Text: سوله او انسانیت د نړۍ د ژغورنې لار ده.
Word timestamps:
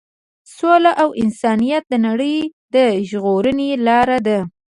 سوله 0.55 0.91
او 1.03 1.09
انسانیت 1.23 1.83
د 1.89 1.93
نړۍ 2.05 2.37
د 2.73 2.75
ژغورنې 3.09 3.69
لار 3.85 4.09
ده. 4.27 4.39